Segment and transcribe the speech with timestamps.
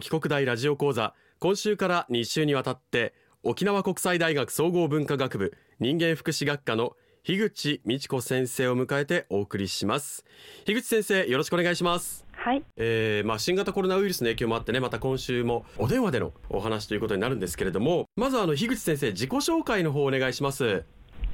[0.00, 1.12] 沖国大ラジオ講座。
[1.40, 10.24] 今週から2週にわたって沖縄国際大学総合文化学部人間福祉学科の樋口美智子先生を迎えてお送りします。
[10.64, 12.24] 樋口先生よろしくお願いします。
[12.32, 20.84] はい、えーまあ、新型コロナウイルスの影響もあってねまた今週もお電話でのお話ということになるんですけれどもまずあの樋口先生自己紹介の方お願いします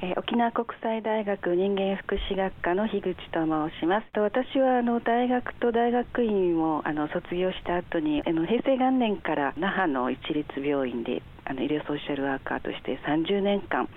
[0.02, 4.06] えー沖縄国際大学人間福祉学科の樋口と申します。
[4.12, 13.88] と私はあの大学と大学院をあの卒業した後にあの平成元年から那覇の一律病院であの医療ソーシャルワーカーとして30年間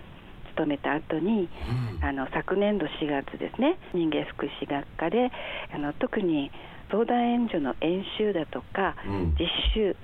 [0.56, 1.50] 勤めた後に、
[2.02, 5.32] あの昨年度4月ですね人間福祉学科で
[5.74, 6.52] あの特に
[6.92, 9.36] 相談援助の演習だとか、うん。
[9.38, 9.96] 実習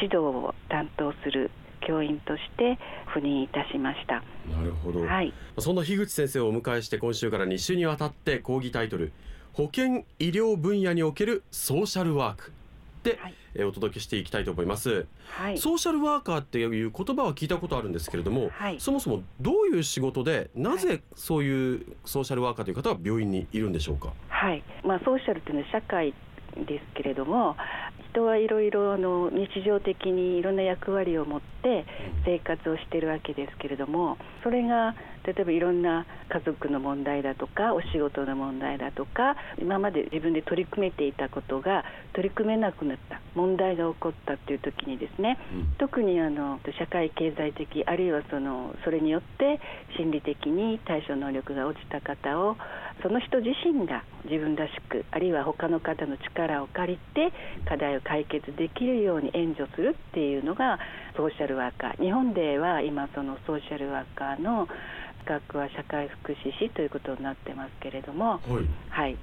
[0.00, 1.50] 指導を担当する
[1.86, 2.78] 教員として
[3.14, 4.22] 赴任いたしました。
[4.54, 9.12] なるほど、はい、そんな樋口先生をお迎えして今週から2週にわたって講義タイトル
[9.52, 12.52] 保健医療分野におけるソーシャルワーク
[13.02, 13.34] で、はい。
[13.54, 18.78] えーお届けしていきたいと思います、はい、ソーシャルワーカーっていう言葉は聞いたことあるんですけれども、はい。
[18.78, 24.12] そもそもどういう仕事でなぜそういうソーシャルワーカーという方は病院にいるんでしょうか？
[24.28, 24.62] はい。
[24.84, 26.14] まあ、ソーシャルっていうのは社会
[26.64, 27.56] ですけれども
[28.10, 31.86] 人はいろいろあの日常的にいろんな役割を持って
[32.24, 34.94] 生活をしているわけですけれどもそれが
[35.24, 41.84] 例えばいろんな家族の問題だとかお仕事の問題だとか今まで自分で取り組めていたことが
[42.14, 45.38] 取り組めなくなった問題が起こったっていう時にですね
[45.78, 49.60] 特にあの社会経済的あるいはそのそれによって
[49.96, 52.56] 心理的に対処能力が落ちた方を
[53.02, 57.32] その人自身が自分らしくあるいは他の方の力を借りて
[57.66, 60.78] 課題を解決できるように援助するっていうのが
[61.16, 62.02] ソーシャルワーカー。
[62.02, 64.68] 日本では今そのソーシャルワーカーの
[65.20, 68.68] 資格は社会福祉士ということになってますけれども、はい。
[68.90, 69.16] はい、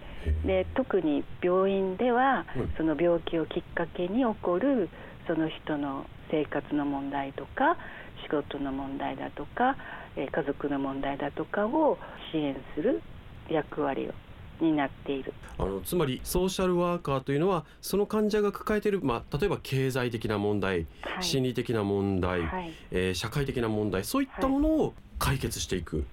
[0.45, 4.89] で特に病院では、うんその病気をきっかけに起こる
[5.27, 7.77] その人の生活の問題とか
[8.23, 9.75] 仕事の問題だとか、
[10.15, 11.97] えー家族の問題だとかを
[12.31, 13.01] 支援する
[13.49, 14.13] 役割を
[14.59, 15.33] 担っている。
[15.57, 21.23] あのつまりソーシャルワーカーというのはその患者が抱えている、まあ、例えば経済的な問題、はい。
[21.23, 26.05] 心理的な問題、はい、えー社会的な問題そういったものを解決していく、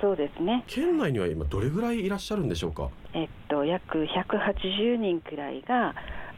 [0.00, 0.64] そうですね。
[0.66, 2.88] 県内には今どれぐらいいらっしゃるんでしょうか？
[3.14, 5.94] えっと約180人くらいが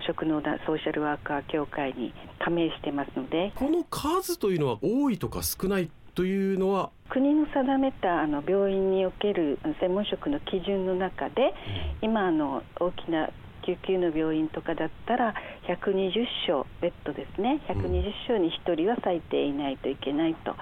[0.07, 11.55] 職能だソーシャルワーカー協会に加盟してますので、この数というのは多いとか少ないというのは、国の定めたあの病院における専門職の基準の中で
[12.03, 13.31] 今あの大きな
[13.65, 15.35] 救急の病院とかだったら
[15.69, 17.63] 120床ベッドですね。
[17.69, 20.57] 120床に1人は最低いないといけないと。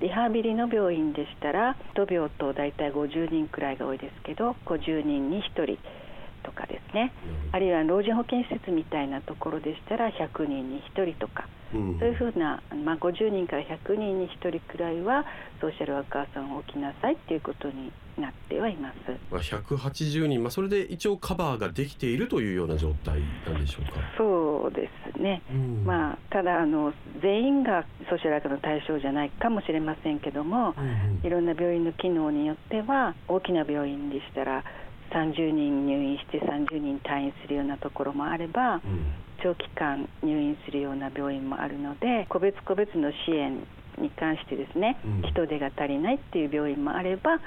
[0.00, 5.78] リハビリの病院でしたら1病棟大体50人くらいが多いですけど50人に1人。
[6.42, 7.12] とかですね。
[7.52, 11.98] あるいは老人保健施設みたいなところでしたら100人に1人とかうん。
[11.98, 15.24] そういうふうな、まあ、50人から100人に1人くらいは
[15.60, 18.96] ソーシャルワーカーさんを置きなさいということになってはいます。
[19.30, 23.92] まあ、180人、まあ、それで一応カバーができているというような状態なんでしょうか。
[24.18, 25.84] そうですね、うん。
[25.84, 26.92] まあ、ただあの、
[27.22, 30.90] 全員がソーシャルワーカーの対象じゃないかもしれませんけども、うんう
[31.22, 31.26] ん。
[31.26, 34.64] いろんな病院の機能によっては、大きな病院でしたら、
[35.14, 38.80] 30人入院して30人退院するようなところもあれば、うん
[39.42, 43.58] 長期間入院するような病院もあるので個別個別の支援
[43.98, 47.40] に関してですね、うん人手が足りないっていう病院もあれば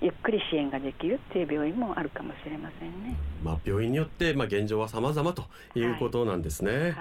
[0.00, 3.16] ゆっくり支援ができるっていう病院もあるかもしれませんね。
[3.42, 6.72] まあ、病院によって、まあ、現状は様々ということなんですね。
[6.72, 6.92] はい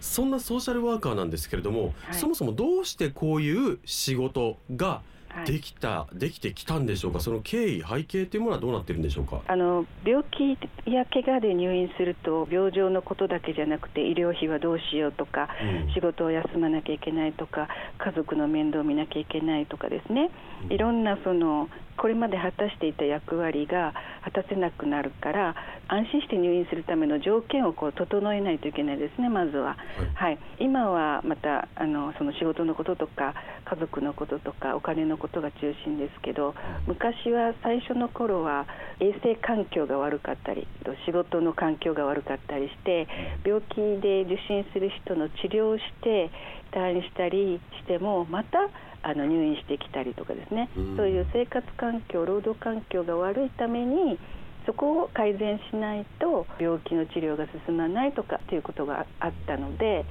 [0.00, 5.02] そんなソーシャルワーカーなんですけれども、はいそもそもどうしてこういう仕事が
[5.46, 9.40] できた、できてきたんでしょうか、その経緯、背景というものはどうなってるんでしょうか？
[9.46, 10.58] あの病気
[10.90, 15.48] や怪我で入院すると、病状のことだけじゃなくて、医療費はどうしようとか、
[15.86, 17.68] うん、仕事を休まなきゃいけないとか、
[17.98, 20.30] 家族の面倒を見なきゃいけないとかですね、
[20.68, 23.94] いろんなそのこれまで果たしていた役割が
[24.24, 25.54] 果たせなくなるから
[25.88, 29.76] 安心して入院するための条件をこう整えないといけないですね、まずは。
[30.14, 33.34] はい、はい、今はまたあのその仕事のこととか
[33.64, 36.54] 家族のこととかお金のことが中心ですけど
[36.86, 38.66] 昔は最初の頃は
[39.00, 40.66] 衛生環境が悪かったり
[41.06, 43.08] 仕事の環境が悪かったりして
[43.44, 46.30] 病気で受診する人の治療をして
[46.72, 48.58] 退院したりしてもまた
[49.02, 54.18] あの入院してきたりとかですね、うん、そういう生活環境労働環境が悪いために
[54.66, 60.04] そこを改善しないと病気の治療が進まないとかっていうことがあったので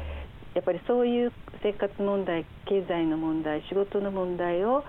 [0.55, 1.31] やっぱりそういう
[1.61, 4.83] 生活問題経済の問題仕事の問題を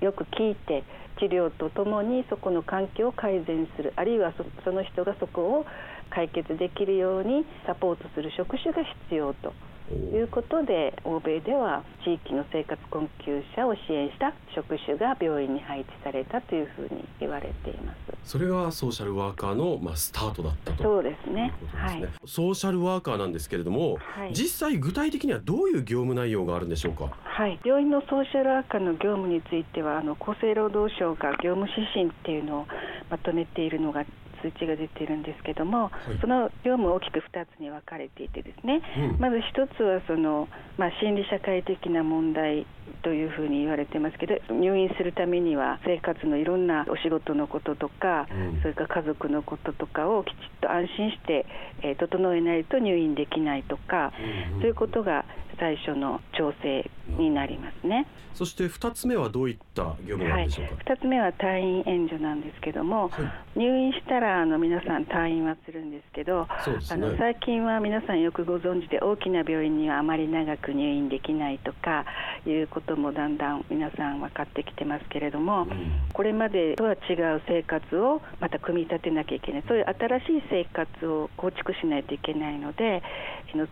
[0.00, 0.84] よく聞いて
[1.18, 3.92] 治療とともにそこの環境を改善する。
[3.96, 4.32] あるいは
[4.64, 5.66] その人がそこを
[6.16, 9.52] 解決できるようにサポートする職種が必要と
[9.92, 17.98] いうことで欧米では地域の生活困窮者を支援した職種が病院に配置されたというふうに言われています。
[18.24, 27.12] それがソーシャルワーカーの、まあ、スタートだったとそうですね、ね、はい、ソーシャルワーカーなんですけれども、はい、実際具体的にはどういう業務内容があるんでしょうか？
[27.22, 27.60] はい。
[27.64, 32.66] 病院のソーシャルワーカーの業務についてはあの厚生労働省が業務指針っていうのを
[33.08, 34.04] まとめているのが
[34.50, 38.80] 通知が出ているんですけども、はい、その業務大きく2つに分かれていてですね、
[39.14, 40.48] うん、まず1つはその、
[40.78, 42.66] まあ、心理社会的な問題
[43.02, 51.46] というふうに言われてますけど入院するためには生活のいろんなお仕事のこととか、うん、それから家族のこととかをきちっと安心して、
[51.82, 54.12] えー、整えないと入院できないとか、
[54.54, 55.24] うん、そういうことが
[55.58, 58.06] 最初の調整になりますね。
[58.36, 63.22] そして2つ目はどういった業務なんでしょうか、はい、2つ目は退院援助なんですけども、は
[63.56, 66.46] い、入院したらあの皆さん退院はするんですけど、ね、
[66.90, 72.04] あの最近は皆さんよくご存知で大きな病院にはあまり長く入院できないとか
[72.46, 79.64] いうこともだんだん皆さん分かってきてますけれども、うん、これまでとは違う生活をまた組み立てなきゃいけない。
[79.66, 83.02] そういう新しい生活を構築しないといけないので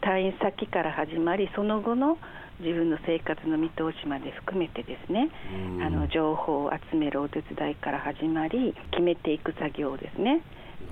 [0.01, 2.17] 退院先から始まりその後の
[2.61, 5.29] 自分の生活の見通しまで含めてですね、
[5.85, 10.41] あの情報を集めるお手伝いから始まり決めていく作業ですね。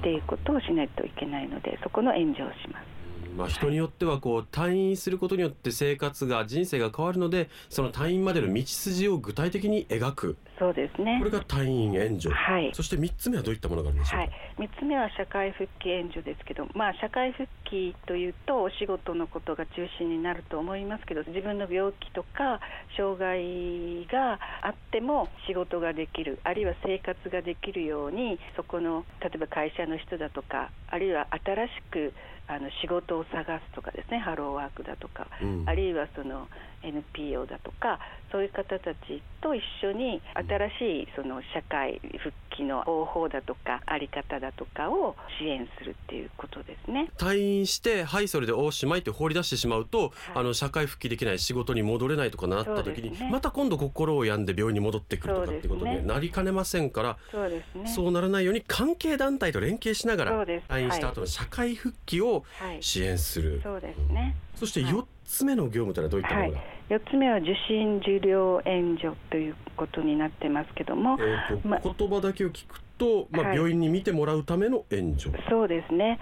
[0.00, 2.91] っていうことをしないといけないのでそこの援助をします。
[3.34, 10.36] まあ、人によってはこう退院することによって生活が人生が変わるのでその退院までの道筋を具体的に描く。
[10.58, 11.18] そうですね。
[11.18, 22.60] これが退院援助、はい、そして3つ目はどういったものがあるんでしょうか、はい、3つ目は社会復帰援助ですけど、まあ、社会復帰というとお仕事のことが中心になると思いますけど自分の病気とか
[22.96, 32.12] 障害があっても仕事ができるあるいは生活ができるようにそこの例えば会社の人だとかあるいは新しく
[32.52, 36.48] あの仕事を探すとかですねハローワークだとか、うん、あるいはその
[36.82, 37.98] NPO だとか
[38.30, 47.10] そういう方たちと一緒に新しいその社会復帰の方法だとかあり方だとかを支援するっていうことですね。
[47.18, 57.88] 退院してはいそれでおしまいって放り出してしまうと、はい、あの社会復帰できない仕事に戻れないとかなった時に、ね、また今度心を病んで病院に戻ってくるとかってことになりかねませんからそうですね。
[57.88, 62.41] そうならないように関係団体と連携しながら退院した後の社会復帰を
[62.80, 66.66] 支援する、はい、そうですね、そして4つ目の業務というのはどういったものが、はい。
[66.90, 76.20] 4つ目は受診受領援助ということになってますけども、えーま、言葉だけを聞くと、まあ、病院に見てもらうための援助、はい、そうですね、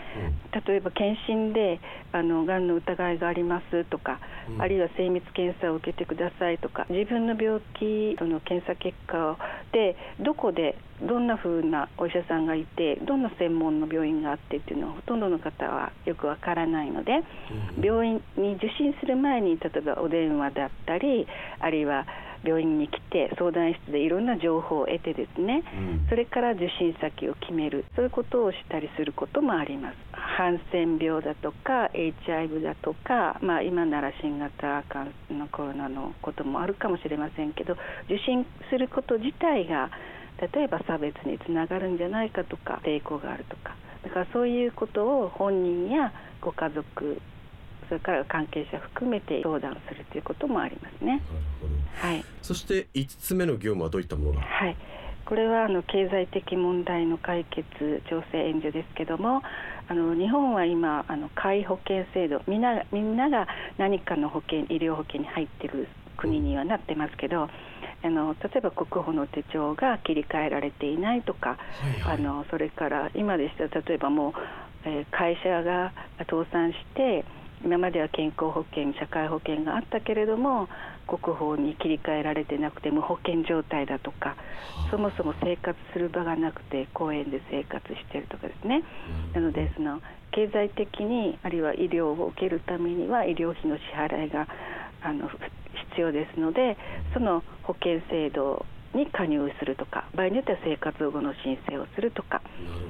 [0.55, 1.81] うん、例えば検診で
[2.13, 9.37] あのがんの疑いがありますとか、うん、あるいは精密検査を受けてくださいとか自分の病気の検査結果
[9.73, 17.13] でどこでどんなふうなお医者さんがいてどんな専門の病院があってっていうのはほとんどの方はよくわからないので、
[17.77, 21.27] うん、病院に受診する前に例えばお電話だったり
[21.59, 22.07] あるいは
[22.45, 27.85] 病院に来て相談室でいろんな情報を得てですね、うん、それから受診先を決める。
[27.95, 29.97] そういうことをしたりすることもあります。
[30.13, 34.85] ハンセン病だとか HIV だとか、まあ、今なら新型
[35.31, 37.75] のコロナのこともあるかもしれませんけど
[38.07, 39.91] 受診すること自体が
[40.55, 43.77] 例えば差別につながるんじゃないかとか抵抗があるとか。
[44.03, 47.21] だからそういうことを本人やご家族
[47.91, 51.21] それから関係者含めて相談するということもありますね。
[51.97, 54.77] はい、そして5つ目の業務はどういったものが、はい、
[55.27, 57.67] これはあの経済的問題の解決
[58.09, 59.43] 調整援助ですけども
[59.89, 67.49] あの日本は今あの皆保険制度みんなみんなが何かの保険医療保険に入っている国にはなってますけど
[68.03, 71.57] あの例えば国保の手帳が切り替えられていないとか、は
[71.99, 74.33] いはい、あのそれから今でしたら例えばもう、
[74.85, 77.25] えー、会社が倒産して
[77.63, 80.69] 今までは健康保険社会保険があったけれども
[81.07, 84.37] 国保に切り替えられてなくて無保険状態だとか
[84.91, 88.83] そもそも生活する場がなくて公園で生活しているとかですね、
[89.35, 90.01] なのでその
[90.33, 94.49] 経済的にあるいは医療を受けるためには医療費の支払いが
[95.03, 95.29] あの
[95.91, 96.77] 必要ですので
[97.13, 98.65] その保険制度
[98.95, 102.43] に加入するとか場合によっては生活保護の申請をするとか。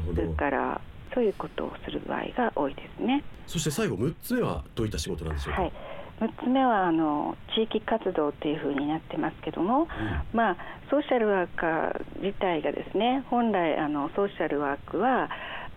[0.06, 0.80] それから
[1.14, 3.22] そういうことをする場合が多いですね。
[3.46, 5.72] そして最後6つ目はどういった仕事なんでしょうか、はい。
[6.20, 9.86] 6つ目はあの地域活動というふうになってますけども、うん、
[10.32, 10.56] まあ、
[10.90, 15.30] ソーシャルワーカー自体がですね本来あのソーシャルワークは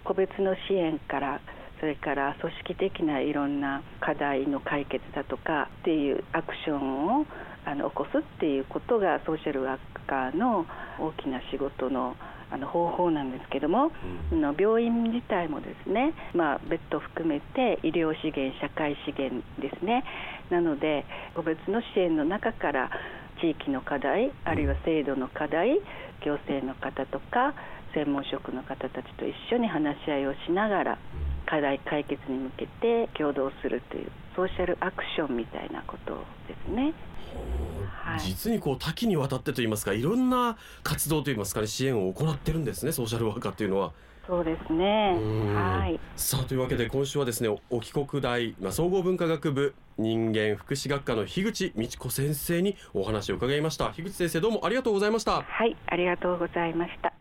[0.04, 1.40] 個別の支援から
[1.80, 7.25] それから組織的ないろんな課題の解決だとかっていうアクションを
[7.66, 10.66] あの起こすっていうことがソーシャルワーカーの
[11.00, 12.16] 大きな仕事の
[12.53, 13.91] あの方法なんですけども、
[14.31, 20.03] うん、の病院自体もですね、まあ、ベッド含めて医療資源社会資源ですね。
[20.51, 22.91] なので個別の支援の中から
[23.41, 25.79] 地域の課題あるいは制度の課題
[26.22, 27.55] 行政の方とか
[27.93, 30.98] 専門職の方たちと一緒に話し合いをしながら
[31.45, 36.94] 課題解決に向けて共同するというソーシャルアクションみたいなことですね。
[38.04, 43.94] はい、実にこう多岐にわたってといいますかいろんな活動といいますかね支援を行ってるんですねソーシャルワーカーっていうのは。
[44.25, 45.18] そうですね。
[45.54, 46.00] はい。
[46.16, 53.92] さあというわけで今週はですね沖国大まあ総合文化学部人間福祉学科の樋口美智子先生にお話を伺いました。
[53.92, 55.42] 樋口先生どうもありがとうございました。
[55.42, 57.13] はい、ありがとうございました。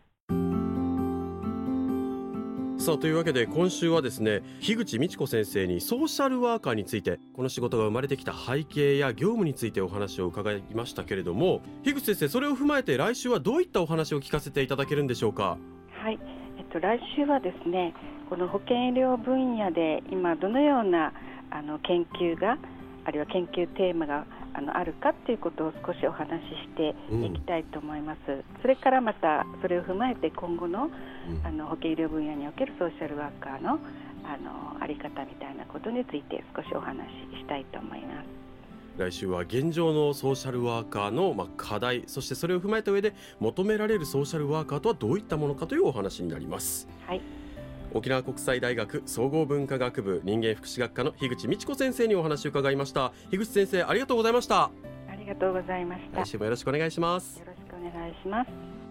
[2.83, 15.57] さあというわけで今週はですね樋口美智子先生にソーシャルワーカーについてこの仕事が生まれてきた背景や業務についてお話を伺いましたけれども樋口先生それを踏まえて来週はどういったお話を聞かせていただけるんでしょうか？
[15.93, 16.19] はい、
[16.57, 17.93] えっと、来週はですね
[18.29, 21.13] この保健医療分野で今どのような
[21.51, 22.57] あの研究が
[23.05, 26.95] あるいは研究テーマがあのあるかっていうことを少しお話しして
[27.25, 30.89] いきたいと思います、うん、それからまたそれを踏まえて今後の,、
[31.43, 33.79] あの保健医療分野におけるソーシャルワーカーの
[34.25, 37.05] あのあり方みたいなことについて少しお話
[37.35, 38.43] ししたいと思います。
[38.97, 46.87] 来週は現状のソーシャルワーカーのま課題そしてそれを踏まえた上で求められるソーシャルワーカーとはどういったものかというお話になります。
[47.07, 47.42] はい
[47.93, 53.13] 沖縄国際大学総合文化学部人間福祉学科の樋口美智子先生にお話を伺いました。
[53.29, 54.71] 樋口先生ありがとうございました。
[55.09, 56.21] ありがとうございました。
[56.21, 57.39] 来週もよろしくお願いします。
[57.39, 58.82] よろしくお願いします